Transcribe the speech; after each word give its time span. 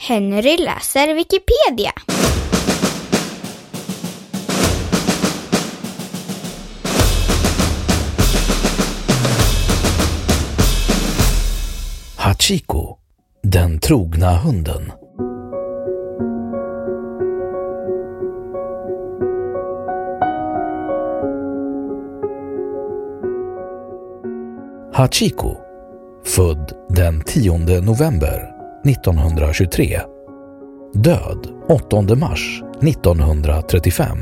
Henry 0.00 0.56
läser 0.56 1.14
Wikipedia. 1.14 1.92
Hachiko, 12.16 12.98
den 13.42 13.78
trogna 13.80 14.38
hunden. 14.38 14.92
Hachiko, 24.92 25.56
född 26.24 26.72
den 26.88 27.20
10 27.24 27.58
november 27.80 28.47
1923. 28.84 30.00
Död 30.94 31.48
8 31.68 32.14
mars 32.16 32.62
1935. 32.82 34.18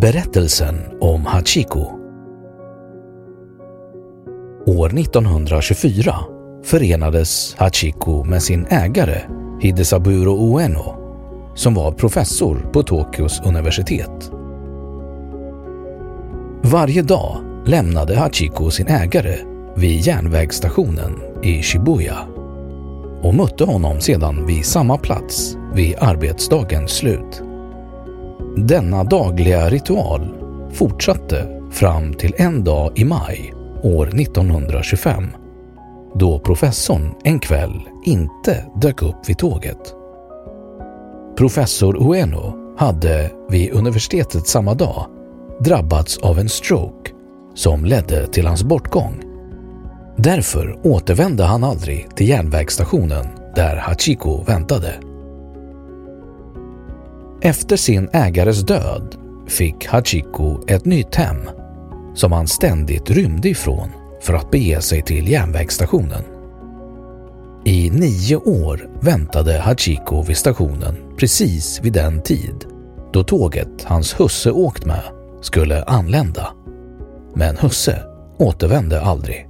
Berättelsen 0.00 0.74
om 1.00 1.26
Hachiko 1.26 1.80
År 4.66 4.98
1924 4.98 6.14
förenades 6.64 7.54
Hachiko 7.58 8.24
med 8.24 8.42
sin 8.42 8.66
ägare 8.66 9.20
Hidesaburo 9.60 10.54
Ueno 10.54 10.96
som 11.54 11.74
var 11.74 11.92
professor 11.92 12.70
på 12.72 12.82
Tokyos 12.82 13.40
universitet. 13.44 14.30
Varje 16.62 17.02
dag 17.02 17.36
lämnade 17.66 18.16
Hachiko 18.16 18.70
sin 18.70 18.86
ägare 18.86 19.49
vid 19.76 20.00
järnvägsstationen 20.00 21.12
i 21.42 21.62
Shibuya 21.62 22.18
och 23.22 23.34
mötte 23.34 23.64
honom 23.64 24.00
sedan 24.00 24.46
vid 24.46 24.64
samma 24.64 24.98
plats 24.98 25.56
vid 25.74 25.94
arbetsdagens 25.98 26.90
slut. 26.90 27.42
Denna 28.56 29.04
dagliga 29.04 29.68
ritual 29.68 30.34
fortsatte 30.72 31.60
fram 31.70 32.14
till 32.14 32.34
en 32.36 32.64
dag 32.64 32.98
i 32.98 33.04
maj 33.04 33.54
år 33.82 34.06
1925 34.20 35.24
då 36.14 36.38
professorn 36.38 37.14
en 37.24 37.38
kväll 37.38 37.88
inte 38.04 38.64
dök 38.80 39.02
upp 39.02 39.28
vid 39.28 39.38
tåget. 39.38 39.94
Professor 41.36 41.96
Ueno 41.96 42.74
hade 42.78 43.30
vid 43.48 43.72
universitetet 43.72 44.46
samma 44.46 44.74
dag 44.74 45.06
drabbats 45.60 46.18
av 46.18 46.38
en 46.38 46.48
stroke 46.48 47.10
som 47.54 47.84
ledde 47.84 48.26
till 48.26 48.46
hans 48.46 48.62
bortgång. 48.62 49.29
Därför 50.16 50.78
återvände 50.82 51.44
han 51.44 51.64
aldrig 51.64 52.16
till 52.16 52.28
järnvägsstationen 52.28 53.26
där 53.54 53.76
Hachiko 53.76 54.44
väntade. 54.44 54.94
Efter 57.42 57.76
sin 57.76 58.08
ägares 58.12 58.62
död 58.62 59.16
fick 59.48 59.86
Hachiko 59.86 60.68
ett 60.68 60.84
nytt 60.84 61.14
hem 61.14 61.50
som 62.14 62.32
han 62.32 62.46
ständigt 62.46 63.10
rymde 63.10 63.48
ifrån 63.48 63.88
för 64.20 64.34
att 64.34 64.50
bege 64.50 64.80
sig 64.80 65.02
till 65.02 65.28
järnvägsstationen. 65.28 66.22
I 67.64 67.90
nio 67.90 68.36
år 68.36 68.88
väntade 69.00 69.58
Hachiko 69.58 70.22
vid 70.22 70.36
stationen 70.36 70.96
precis 71.18 71.80
vid 71.82 71.92
den 71.92 72.22
tid 72.22 72.64
då 73.12 73.24
tåget 73.24 73.84
hans 73.84 74.20
husse 74.20 74.50
åkt 74.50 74.84
med 74.84 75.02
skulle 75.40 75.84
anlända. 75.84 76.48
Men 77.34 77.56
husse 77.56 78.02
återvände 78.38 79.00
aldrig. 79.00 79.49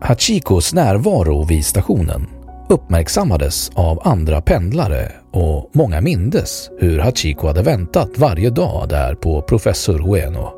Hachikos 0.00 0.74
närvaro 0.74 1.44
vid 1.44 1.66
stationen 1.66 2.26
uppmärksammades 2.68 3.70
av 3.74 4.00
andra 4.04 4.40
pendlare 4.40 5.12
och 5.32 5.70
många 5.72 6.00
mindes 6.00 6.70
hur 6.78 6.98
Hachiko 6.98 7.46
hade 7.46 7.62
väntat 7.62 8.10
varje 8.16 8.50
dag 8.50 8.88
där 8.88 9.14
på 9.14 9.42
professor 9.42 10.08
Ueno. 10.08 10.52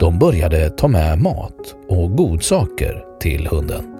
De 0.00 0.18
började 0.18 0.70
ta 0.70 0.88
med 0.88 1.18
mat 1.18 1.74
och 1.88 2.16
godsaker 2.16 3.04
till 3.20 3.46
hunden. 3.46 3.94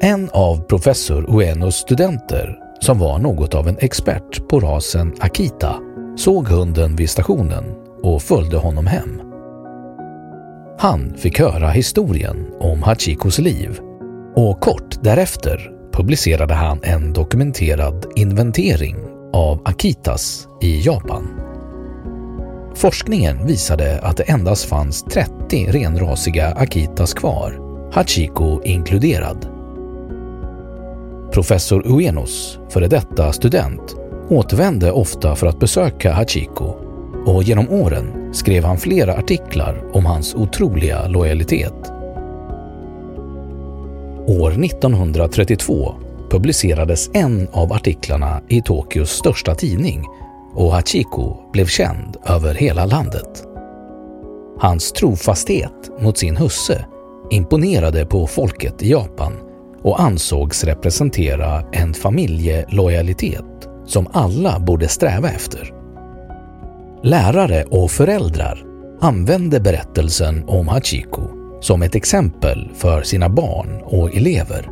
En 0.00 0.30
av 0.32 0.56
professor 0.62 1.36
Uenos 1.36 1.74
studenter, 1.74 2.58
som 2.80 2.98
var 2.98 3.18
något 3.18 3.54
av 3.54 3.68
en 3.68 3.78
expert 3.80 4.48
på 4.48 4.60
rasen 4.60 5.14
Akita, 5.20 5.76
såg 6.16 6.48
hunden 6.48 6.96
vid 6.96 7.10
stationen 7.10 7.64
och 8.02 8.22
följde 8.22 8.56
honom 8.56 8.86
hem. 8.86 9.29
Han 10.80 11.14
fick 11.14 11.38
höra 11.38 11.70
historien 11.70 12.46
om 12.60 12.82
Hachikos 12.82 13.38
liv 13.38 13.80
och 14.36 14.60
kort 14.60 15.02
därefter 15.02 15.70
publicerade 15.92 16.54
han 16.54 16.80
en 16.82 17.12
dokumenterad 17.12 18.06
inventering 18.16 18.96
av 19.32 19.62
Akitas 19.64 20.48
i 20.62 20.80
Japan. 20.80 21.40
Forskningen 22.74 23.46
visade 23.46 24.00
att 24.00 24.16
det 24.16 24.22
endast 24.22 24.64
fanns 24.64 25.02
30 25.02 25.66
renrasiga 25.72 26.46
Akitas 26.46 27.14
kvar, 27.14 27.60
Hachiko 27.92 28.62
inkluderad. 28.64 29.48
Professor 31.32 31.82
Uenos, 31.86 32.58
före 32.70 32.86
detta 32.86 33.32
student, 33.32 33.96
återvände 34.28 34.92
ofta 34.92 35.36
för 35.36 35.46
att 35.46 35.60
besöka 35.60 36.12
Hachiko 36.12 36.74
och 37.26 37.42
genom 37.42 37.68
åren 37.70 38.19
skrev 38.32 38.64
han 38.64 38.78
flera 38.78 39.14
artiklar 39.14 39.84
om 39.92 40.06
hans 40.06 40.34
otroliga 40.34 41.08
lojalitet. 41.08 41.92
År 44.26 44.64
1932 44.64 45.94
publicerades 46.30 47.10
en 47.14 47.48
av 47.52 47.72
artiklarna 47.72 48.40
i 48.48 48.62
Tokyos 48.62 49.10
största 49.10 49.54
tidning 49.54 50.04
och 50.54 50.72
Hachiko 50.72 51.36
blev 51.52 51.66
känd 51.66 52.16
över 52.26 52.54
hela 52.54 52.86
landet. 52.86 53.44
Hans 54.58 54.92
trofasthet 54.92 56.00
mot 56.00 56.18
sin 56.18 56.36
husse 56.36 56.84
imponerade 57.30 58.06
på 58.06 58.26
folket 58.26 58.82
i 58.82 58.90
Japan 58.90 59.32
och 59.82 60.00
ansågs 60.00 60.64
representera 60.64 61.64
en 61.72 61.94
familjelojalitet 61.94 63.68
som 63.86 64.06
alla 64.12 64.58
borde 64.58 64.88
sträva 64.88 65.30
efter. 65.30 65.79
Lärare 67.02 67.64
och 67.64 67.90
föräldrar 67.90 68.64
använde 69.00 69.60
berättelsen 69.60 70.44
om 70.46 70.68
Hachiko 70.68 71.22
som 71.60 71.82
ett 71.82 71.94
exempel 71.94 72.70
för 72.74 73.02
sina 73.02 73.28
barn 73.28 73.80
och 73.84 74.16
elever. 74.16 74.70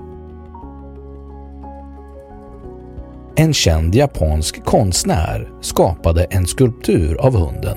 En 3.37 3.55
känd 3.55 3.95
japansk 3.95 4.65
konstnär 4.65 5.49
skapade 5.61 6.25
en 6.25 6.47
skulptur 6.47 7.21
av 7.21 7.37
hunden 7.37 7.77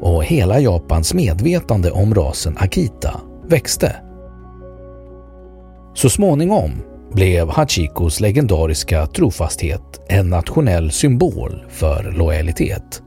och 0.00 0.24
hela 0.24 0.60
Japans 0.60 1.14
medvetande 1.14 1.90
om 1.90 2.14
rasen 2.14 2.56
Akita 2.58 3.20
växte. 3.48 3.96
Så 5.94 6.08
småningom 6.10 6.70
blev 7.12 7.48
Hachikos 7.48 8.20
legendariska 8.20 9.06
trofasthet 9.06 10.00
en 10.08 10.30
nationell 10.30 10.90
symbol 10.90 11.64
för 11.68 12.12
lojalitet. 12.16 13.02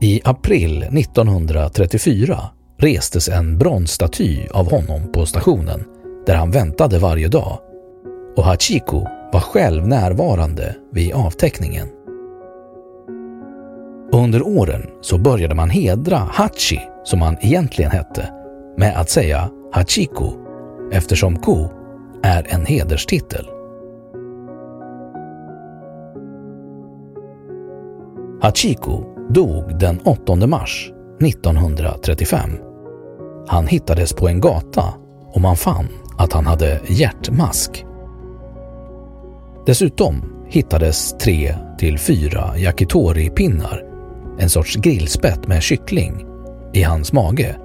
I 0.00 0.20
april 0.24 0.82
1934 0.82 2.40
restes 2.78 3.28
en 3.28 3.58
bronsstaty 3.58 4.48
av 4.50 4.70
honom 4.70 5.12
på 5.12 5.26
stationen 5.26 5.84
där 6.26 6.34
han 6.34 6.50
väntade 6.50 6.98
varje 6.98 7.28
dag 7.28 7.58
och 8.36 8.44
Hachiko 8.44 9.06
var 9.32 9.40
själv 9.40 9.88
närvarande 9.88 10.76
vid 10.92 11.12
avteckningen. 11.12 11.88
Under 14.12 14.46
åren 14.46 14.82
så 15.00 15.18
började 15.18 15.54
man 15.54 15.70
hedra 15.70 16.16
Hachi, 16.16 16.80
som 17.04 17.22
han 17.22 17.36
egentligen 17.40 17.90
hette, 17.90 18.32
med 18.76 19.00
att 19.00 19.10
säga 19.10 19.50
Hachiko 19.72 20.32
eftersom 20.92 21.36
Ko 21.36 21.68
är 22.22 22.46
en 22.48 22.66
hederstitel. 22.66 23.46
Hachiko 28.40 29.17
dog 29.28 29.78
den 29.78 30.00
8 30.04 30.46
mars 30.46 30.90
1935. 31.22 32.50
Han 33.46 33.66
hittades 33.66 34.12
på 34.12 34.28
en 34.28 34.40
gata 34.40 34.84
och 35.32 35.40
man 35.40 35.56
fann 35.56 35.88
att 36.18 36.32
han 36.32 36.46
hade 36.46 36.80
hjärtmask. 36.86 37.84
Dessutom 39.66 40.44
hittades 40.46 41.18
tre 41.18 41.54
till 41.78 41.98
fyra 41.98 42.56
yakitori-pinnar, 42.56 43.84
en 44.38 44.50
sorts 44.50 44.76
grillspett 44.76 45.46
med 45.46 45.62
kyckling, 45.62 46.26
i 46.72 46.82
hans 46.82 47.12
mage. 47.12 47.56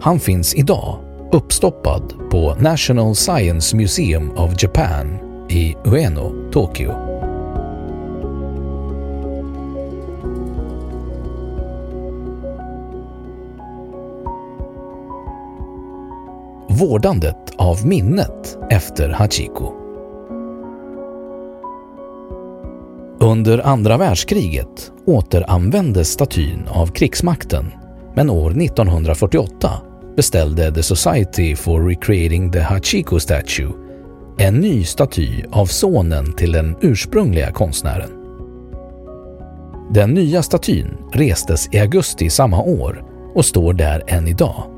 Han 0.00 0.20
finns 0.20 0.54
idag 0.54 0.98
uppstoppad 1.32 2.14
på 2.30 2.54
National 2.60 3.14
Science 3.14 3.76
Museum 3.76 4.30
of 4.30 4.62
Japan 4.62 5.18
i 5.48 5.76
Ueno, 5.84 6.50
Tokyo. 6.52 7.07
Vårdandet 16.78 17.36
av 17.56 17.86
minnet 17.86 18.58
efter 18.70 19.08
Hachiko. 19.08 19.72
Under 23.20 23.66
andra 23.66 23.96
världskriget 23.96 24.92
återanvändes 25.06 26.08
statyn 26.08 26.68
av 26.68 26.86
krigsmakten 26.86 27.66
men 28.14 28.30
år 28.30 28.50
1948 28.50 29.70
beställde 30.16 30.72
The 30.72 30.82
Society 30.82 31.56
for 31.56 31.88
Recreating 31.88 32.52
the 32.52 32.60
Hachiko 32.60 33.20
Statue 33.20 33.72
en 34.38 34.54
ny 34.54 34.84
staty 34.84 35.44
av 35.50 35.66
sonen 35.66 36.32
till 36.32 36.52
den 36.52 36.76
ursprungliga 36.80 37.52
konstnären. 37.52 38.10
Den 39.90 40.10
nya 40.10 40.42
statyn 40.42 40.96
restes 41.12 41.68
i 41.72 41.78
augusti 41.78 42.30
samma 42.30 42.62
år 42.62 43.04
och 43.34 43.44
står 43.44 43.72
där 43.72 44.02
än 44.06 44.28
idag. 44.28 44.77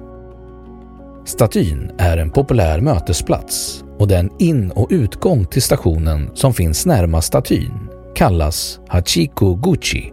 Statyn 1.25 1.91
är 1.99 2.17
en 2.17 2.31
populär 2.31 2.81
mötesplats 2.81 3.85
och 3.99 4.09
den 4.09 4.31
in- 4.39 4.71
och 4.71 4.89
utgång 4.91 5.45
till 5.45 5.63
stationen 5.63 6.31
som 6.35 6.55
finns 6.55 6.87
närmast 6.87 7.29
statyn 7.29 7.91
kallas 8.15 8.81
Hachiko 8.89 9.55
Guchi, 9.55 10.13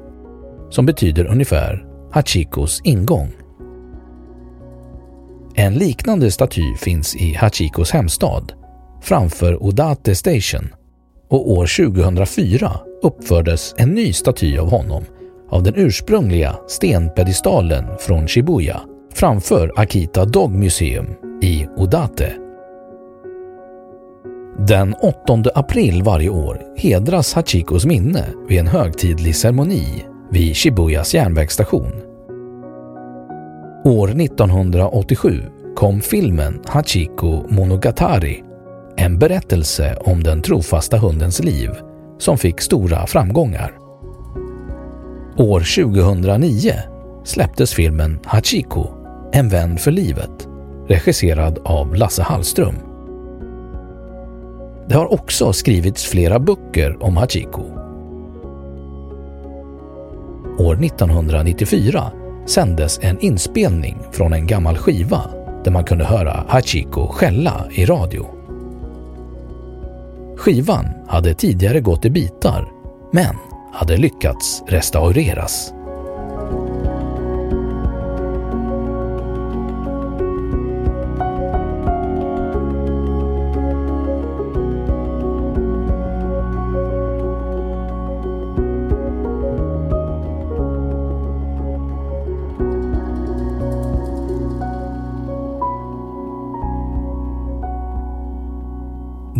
som 0.70 0.86
betyder 0.86 1.26
ungefär 1.26 1.86
Hachikos 2.12 2.82
ingång. 2.84 3.32
En 5.56 5.74
liknande 5.74 6.32
staty 6.32 6.76
finns 6.76 7.16
i 7.16 7.34
Hachikos 7.34 7.92
hemstad, 7.92 8.54
framför 9.02 9.64
Odate 9.64 10.16
Station 10.16 10.70
och 11.30 11.52
år 11.52 11.92
2004 11.92 12.72
uppfördes 13.04 13.76
en 13.78 13.90
ny 13.90 14.14
staty 14.14 14.58
av 14.58 14.70
honom 14.70 15.06
av 15.50 15.64
den 15.64 15.74
ursprungliga 15.76 16.56
stenpedestalen 16.68 17.86
från 18.00 18.28
Shibuya 18.28 18.82
framför 19.18 19.72
Akita 19.76 20.26
Dog 20.26 20.52
Museum 20.52 21.08
i 21.42 21.68
Odate. 21.78 22.34
Den 24.68 24.94
8 24.94 25.52
april 25.56 26.04
varje 26.04 26.30
år 26.30 26.62
hedras 26.78 27.34
Hachikos 27.34 27.86
minne 27.86 28.26
vid 28.48 28.60
en 28.60 28.68
högtidlig 28.68 29.36
ceremoni 29.36 30.06
vid 30.32 30.56
Shibuyas 30.56 31.14
järnvägsstation. 31.14 31.92
År 33.86 34.22
1987 34.22 35.42
kom 35.76 36.02
filmen 36.02 36.62
Hachiko 36.66 37.46
Monogatari, 37.50 38.44
en 38.98 39.20
berättelse 39.20 39.98
om 40.02 40.24
den 40.24 40.42
trofasta 40.42 40.98
hundens 40.98 41.44
liv 41.44 41.70
som 42.18 42.38
fick 42.38 42.62
stora 42.62 43.08
framgångar. 43.08 43.78
År 45.38 45.60
2009 45.86 46.72
släpptes 47.24 47.74
filmen 47.74 48.20
Hachiko, 48.26 48.97
en 49.32 49.50
vän 49.50 49.78
för 49.78 49.92
livet, 49.92 50.48
regisserad 50.88 51.60
av 51.64 51.96
Lasse 51.96 52.24
Hallström. 52.24 52.76
Det 54.88 54.96
har 54.96 55.14
också 55.14 55.54
skrivits 55.54 56.06
flera 56.06 56.40
böcker 56.40 57.04
om 57.04 57.18
Hachiko. 57.18 57.64
År 60.60 60.86
1994 60.86 62.12
sändes 62.46 63.00
en 63.02 63.20
inspelning 63.20 63.98
från 64.12 64.34
en 64.34 64.48
gammal 64.48 64.78
skiva 64.78 65.22
där 65.64 65.72
man 65.72 65.84
kunde 65.84 66.06
höra 66.06 66.44
Hachiko 66.48 67.08
skälla 67.08 67.66
i 67.72 67.86
radio. 67.86 68.26
Skivan 70.38 70.86
hade 71.08 71.34
tidigare 71.34 71.80
gått 71.80 72.06
i 72.06 72.10
bitar, 72.10 72.72
men 73.12 73.36
hade 73.74 73.98
lyckats 73.98 74.64
restaureras. 74.68 75.74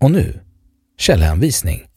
Och 0.00 0.10
nu, 0.10 0.40
källhänvisning. 0.98 1.90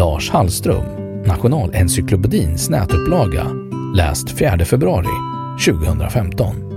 Lars 0.00 0.30
Hallström, 0.30 0.84
Nationalencyklopedins 1.26 2.70
nätupplaga, 2.70 3.46
läst 3.94 4.30
4 4.30 4.64
februari 4.64 5.06
2015. 5.66 6.69